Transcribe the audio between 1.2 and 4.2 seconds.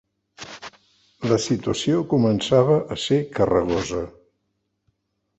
La situació començava a ser carregosa.